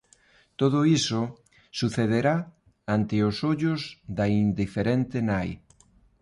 Todo 0.59 0.79
iso 0.99 1.21
sucederá 1.79 2.35
ante 2.95 3.17
os 3.29 3.37
ollos 3.51 3.81
da 4.17 4.25
indiferente 4.43 5.17
nai. 5.29 5.49